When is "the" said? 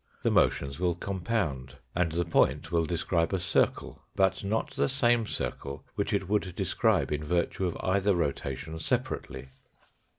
0.23-0.31, 2.11-2.25, 4.71-4.89